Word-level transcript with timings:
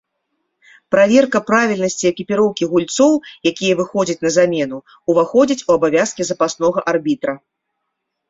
Праверка 0.93 1.39
правільнасці 1.49 2.05
экіпіроўкі 2.11 2.67
гульцоў, 2.71 3.13
якія 3.51 3.77
выходзяць 3.81 4.17
на 4.27 4.31
замену, 4.39 4.77
уваходзіць 5.15 5.65
у 5.67 5.71
абавязкі 5.77 6.23
запаснога 6.31 6.79
арбітра. 6.95 7.33